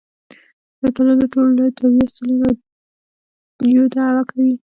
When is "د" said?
1.21-1.25, 1.79-1.81